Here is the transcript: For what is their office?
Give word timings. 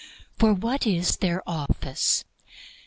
For 0.35 0.55
what 0.55 0.87
is 0.87 1.17
their 1.17 1.47
office? 1.47 2.25